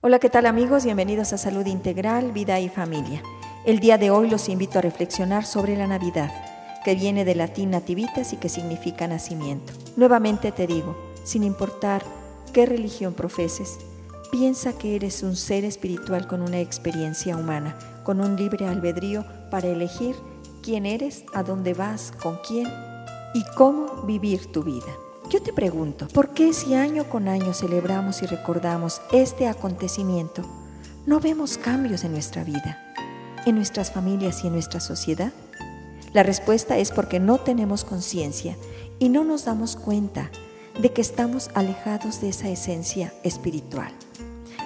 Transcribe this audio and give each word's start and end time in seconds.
Hola, 0.00 0.20
¿qué 0.20 0.30
tal 0.30 0.46
amigos? 0.46 0.84
Bienvenidos 0.84 1.32
a 1.32 1.38
Salud 1.38 1.66
Integral, 1.66 2.30
Vida 2.30 2.60
y 2.60 2.68
Familia. 2.68 3.20
El 3.66 3.80
día 3.80 3.98
de 3.98 4.12
hoy 4.12 4.30
los 4.30 4.48
invito 4.48 4.78
a 4.78 4.82
reflexionar 4.82 5.44
sobre 5.44 5.76
la 5.76 5.88
Navidad, 5.88 6.30
que 6.84 6.94
viene 6.94 7.24
del 7.24 7.38
latín 7.38 7.72
nativitas 7.72 8.32
y 8.32 8.36
que 8.36 8.48
significa 8.48 9.08
nacimiento. 9.08 9.72
Nuevamente 9.96 10.52
te 10.52 10.68
digo, 10.68 10.96
sin 11.24 11.42
importar 11.42 12.04
qué 12.52 12.64
religión 12.64 13.12
profeses, 13.12 13.80
piensa 14.30 14.78
que 14.78 14.94
eres 14.94 15.24
un 15.24 15.34
ser 15.34 15.64
espiritual 15.64 16.28
con 16.28 16.42
una 16.42 16.60
experiencia 16.60 17.36
humana, 17.36 17.76
con 18.04 18.20
un 18.20 18.36
libre 18.36 18.68
albedrío 18.68 19.24
para 19.50 19.66
elegir 19.66 20.14
quién 20.62 20.86
eres, 20.86 21.24
a 21.34 21.42
dónde 21.42 21.74
vas, 21.74 22.12
con 22.22 22.38
quién 22.46 22.68
y 23.34 23.42
cómo 23.56 24.04
vivir 24.06 24.52
tu 24.52 24.62
vida. 24.62 25.07
Yo 25.30 25.42
te 25.42 25.52
pregunto, 25.52 26.08
¿por 26.08 26.30
qué 26.30 26.54
si 26.54 26.74
año 26.74 27.10
con 27.10 27.28
año 27.28 27.52
celebramos 27.52 28.22
y 28.22 28.26
recordamos 28.26 29.02
este 29.12 29.46
acontecimiento, 29.46 30.42
no 31.04 31.20
vemos 31.20 31.58
cambios 31.58 32.02
en 32.04 32.12
nuestra 32.12 32.44
vida, 32.44 32.94
en 33.44 33.56
nuestras 33.56 33.92
familias 33.92 34.42
y 34.42 34.46
en 34.46 34.54
nuestra 34.54 34.80
sociedad? 34.80 35.30
La 36.14 36.22
respuesta 36.22 36.78
es 36.78 36.90
porque 36.90 37.20
no 37.20 37.36
tenemos 37.36 37.84
conciencia 37.84 38.56
y 38.98 39.10
no 39.10 39.22
nos 39.22 39.44
damos 39.44 39.76
cuenta 39.76 40.30
de 40.80 40.94
que 40.94 41.02
estamos 41.02 41.50
alejados 41.52 42.22
de 42.22 42.30
esa 42.30 42.48
esencia 42.48 43.12
espiritual. 43.22 43.92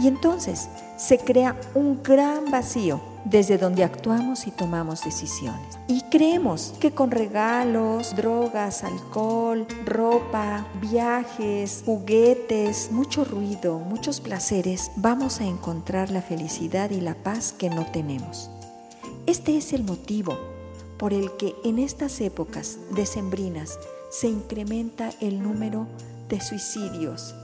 Y 0.00 0.08
entonces 0.08 0.68
se 0.96 1.18
crea 1.18 1.54
un 1.74 2.02
gran 2.02 2.50
vacío 2.50 3.00
desde 3.30 3.58
donde 3.58 3.84
actuamos 3.84 4.46
y 4.46 4.50
tomamos 4.50 5.04
decisiones. 5.04 5.78
Y 5.86 6.02
creemos 6.10 6.74
que 6.80 6.92
con 6.92 7.10
regalos, 7.10 8.16
drogas, 8.16 8.84
alcohol, 8.84 9.66
ropa, 9.84 10.66
viajes, 10.80 11.82
juguetes, 11.84 12.90
mucho 12.90 13.24
ruido, 13.24 13.78
muchos 13.78 14.20
placeres, 14.20 14.90
vamos 14.96 15.40
a 15.40 15.44
encontrar 15.44 16.10
la 16.10 16.22
felicidad 16.22 16.90
y 16.90 17.00
la 17.00 17.14
paz 17.14 17.54
que 17.56 17.70
no 17.70 17.84
tenemos. 17.86 18.50
Este 19.26 19.56
es 19.56 19.72
el 19.72 19.84
motivo 19.84 20.36
por 20.96 21.12
el 21.12 21.30
que 21.36 21.54
en 21.64 21.78
estas 21.78 22.20
épocas 22.20 22.78
decembrinas 22.90 23.78
se 24.10 24.28
incrementa 24.28 25.10
el 25.20 25.42
número 25.42 25.86
de 26.28 26.40
suicidios, 26.40 27.34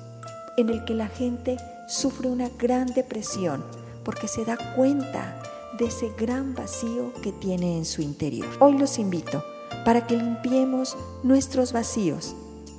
en 0.56 0.70
el 0.70 0.84
que 0.84 0.94
la 0.94 1.08
gente 1.08 1.56
sufre 1.86 2.28
una 2.28 2.48
gran 2.58 2.86
depresión 2.86 3.64
porque 4.04 4.28
se 4.28 4.44
da 4.44 4.56
cuenta 4.74 5.41
de 5.78 5.86
ese 5.86 6.12
gran 6.17 6.55
vacío 6.55 7.12
que 7.22 7.33
tiene 7.33 7.77
en 7.77 7.84
su 7.84 8.03
interior. 8.03 8.48
Hoy 8.61 8.78
los 8.78 8.98
invito 8.98 9.42
para 9.84 10.06
que 10.06 10.16
limpiemos 10.16 10.97
nuestros 11.22 11.72
vacíos 11.72 12.34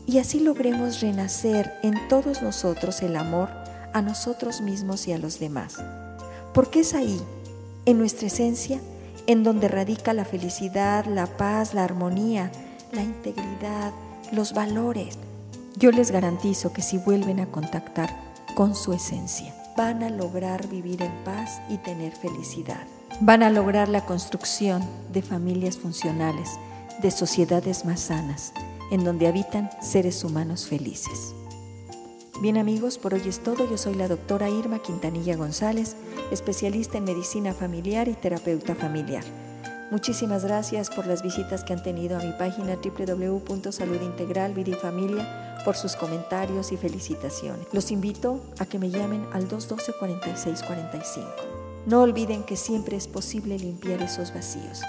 y 0.05 0.19
así 0.19 0.39
logremos 0.39 1.01
renacer 1.01 1.73
en 1.83 2.07
todos 2.07 2.41
nosotros 2.41 3.01
el 3.01 3.15
amor 3.15 3.49
a 3.93 4.01
nosotros 4.01 4.61
mismos 4.61 5.07
y 5.07 5.13
a 5.13 5.17
los 5.17 5.39
demás. 5.39 5.75
Porque 6.53 6.81
es 6.81 6.93
ahí, 6.93 7.19
en 7.85 7.97
nuestra 7.97 8.27
esencia, 8.27 8.79
en 9.27 9.43
donde 9.43 9.67
radica 9.67 10.13
la 10.13 10.25
felicidad, 10.25 11.05
la 11.05 11.25
paz, 11.25 11.73
la 11.73 11.83
armonía, 11.83 12.51
la 12.91 13.01
integridad, 13.01 13.91
los 14.31 14.53
valores. 14.53 15.17
Yo 15.77 15.91
les 15.91 16.11
garantizo 16.11 16.71
que 16.71 16.81
si 16.81 16.97
vuelven 16.97 17.39
a 17.39 17.47
contactar 17.47 18.09
con 18.55 18.75
su 18.75 18.93
esencia, 18.93 19.53
van 19.75 20.03
a 20.03 20.09
lograr 20.09 20.67
vivir 20.67 21.01
en 21.01 21.11
paz 21.23 21.61
y 21.69 21.77
tener 21.77 22.15
felicidad. 22.15 22.87
Van 23.21 23.43
a 23.43 23.49
lograr 23.49 23.89
la 23.89 24.05
construcción 24.05 24.81
de 25.11 25.21
familias 25.21 25.77
funcionales, 25.77 26.49
de 27.01 27.11
sociedades 27.11 27.83
más 27.85 27.99
sanas, 27.99 28.53
en 28.91 29.03
donde 29.03 29.27
habitan 29.27 29.69
seres 29.81 30.23
humanos 30.23 30.67
felices. 30.67 31.33
Bien 32.41 32.57
amigos, 32.57 32.97
por 32.97 33.13
hoy 33.13 33.23
es 33.27 33.41
todo. 33.43 33.69
Yo 33.69 33.77
soy 33.77 33.95
la 33.95 34.07
doctora 34.07 34.49
Irma 34.49 34.79
Quintanilla 34.79 35.35
González, 35.35 35.95
especialista 36.31 36.97
en 36.97 37.05
medicina 37.05 37.53
familiar 37.53 38.07
y 38.07 38.13
terapeuta 38.13 38.75
familiar. 38.75 39.23
Muchísimas 39.91 40.43
gracias 40.43 40.89
por 40.89 41.05
las 41.05 41.21
visitas 41.21 41.63
que 41.63 41.71
han 41.71 41.83
tenido 41.83 42.17
a 42.17 42.23
mi 42.23 42.31
página 42.31 42.75
www.saludintegral 42.75 44.55
Familia, 44.81 45.61
por 45.63 45.75
sus 45.75 45.95
comentarios 45.95 46.71
y 46.71 46.77
felicitaciones. 46.77 47.67
Los 47.71 47.91
invito 47.91 48.41
a 48.57 48.65
que 48.65 48.79
me 48.79 48.89
llamen 48.89 49.27
al 49.31 49.47
212-4645. 49.47 51.25
No 51.85 52.01
olviden 52.01 52.41
que 52.43 52.57
siempre 52.57 52.97
es 52.97 53.07
posible 53.07 53.59
limpiar 53.59 54.01
esos 54.01 54.33
vacíos. 54.33 54.81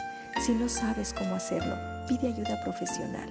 Si 0.45 0.53
no 0.53 0.71
sabes 0.71 1.13
cómo 1.13 1.35
hacerlo, 1.35 1.77
pide 2.09 2.29
ayuda 2.29 2.63
profesional, 2.65 3.29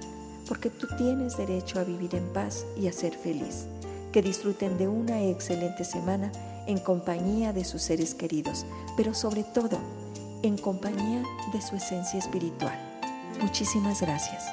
porque 0.48 0.70
tú 0.70 0.86
tienes 0.96 1.36
derecho 1.36 1.80
a 1.80 1.84
vivir 1.84 2.14
en 2.14 2.32
paz 2.32 2.64
y 2.76 2.86
a 2.86 2.92
ser 2.92 3.12
feliz. 3.12 3.66
Que 4.12 4.22
disfruten 4.22 4.78
de 4.78 4.86
una 4.86 5.20
excelente 5.24 5.82
semana 5.82 6.30
en 6.68 6.78
compañía 6.78 7.52
de 7.52 7.64
sus 7.64 7.82
seres 7.82 8.14
queridos, 8.14 8.64
pero 8.96 9.14
sobre 9.14 9.42
todo, 9.42 9.78
en 10.46 10.56
compañía 10.56 11.22
de 11.52 11.60
su 11.60 11.76
esencia 11.76 12.18
espiritual. 12.18 12.78
Muchísimas 13.40 14.00
gracias. 14.00 14.44